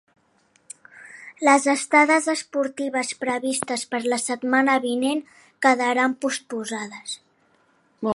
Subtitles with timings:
[1.47, 5.21] Les estades esportives previstes per la setmana vinent
[5.67, 7.15] quedaran postposades.